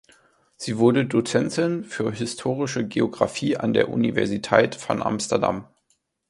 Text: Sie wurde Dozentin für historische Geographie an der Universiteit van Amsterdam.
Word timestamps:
Sie 0.55 0.79
wurde 0.79 1.05
Dozentin 1.05 1.83
für 1.85 2.11
historische 2.11 2.87
Geographie 2.87 3.57
an 3.57 3.71
der 3.75 3.89
Universiteit 3.89 4.79
van 4.89 4.99
Amsterdam. 4.99 5.67